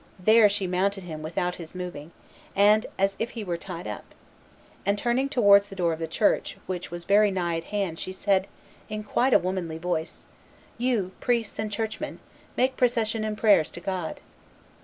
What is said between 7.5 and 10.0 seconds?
at hand, she said, in quite a womanly